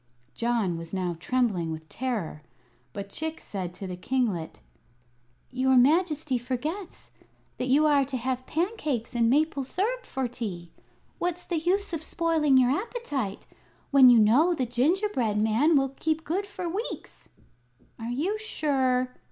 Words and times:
John 0.33 0.79
was 0.79 0.95
now 0.95 1.15
trembling 1.19 1.69
with 1.71 1.87
terror; 1.87 2.41
but 2.91 3.11
Chick 3.11 3.39
said 3.39 3.71
to 3.75 3.85
the 3.85 3.95
kinglet: 3.95 4.59
"Your 5.51 5.75
Majesty 5.75 6.39
forgets 6.39 7.11
that 7.59 7.67
you 7.67 7.85
are 7.85 8.03
to 8.05 8.17
have 8.17 8.47
pancakes 8.47 9.13
and 9.13 9.29
maple 9.29 9.63
syrup 9.63 10.07
for 10.07 10.27
tea. 10.27 10.71
What's 11.19 11.43
the 11.43 11.59
use 11.59 11.93
of 11.93 12.01
spoiling 12.01 12.57
your 12.57 12.71
appetite, 12.71 13.45
when 13.91 14.09
you 14.09 14.17
know 14.17 14.55
the 14.55 14.65
gingerbread 14.65 15.39
man 15.39 15.77
will 15.77 15.89
keep 15.89 16.23
good 16.23 16.47
for 16.47 16.67
weeks?" 16.67 17.29
"Are 17.99 18.09
you 18.09 18.39
sure?" 18.39 19.11